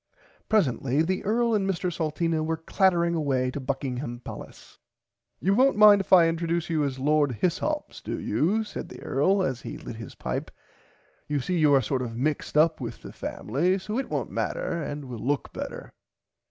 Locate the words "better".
15.53-15.93